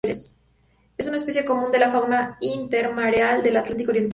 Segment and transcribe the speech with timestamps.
[0.03, 0.39] Es
[1.05, 4.09] una especie común de la fauna intermareal del Atlántico Oriental.